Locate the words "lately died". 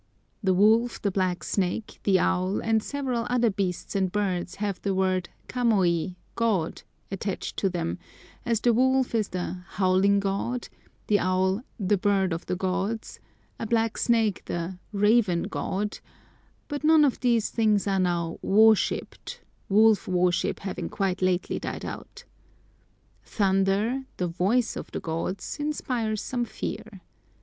21.21-21.85